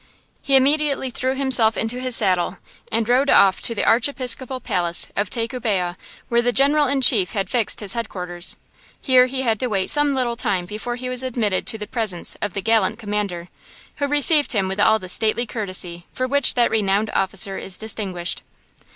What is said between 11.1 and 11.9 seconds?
admitted to the